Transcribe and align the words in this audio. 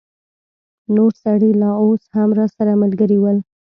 نور 0.95 1.11
سړي 1.23 1.51
لا 1.61 1.69
اوس 1.83 2.03
هم 2.15 2.29
راسره 2.39 2.73
ملګري 2.83 3.17
ول. 3.19 3.37